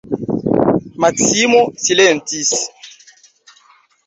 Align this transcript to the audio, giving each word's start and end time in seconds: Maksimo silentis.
Maksimo 1.01 1.59
silentis. 1.83 2.51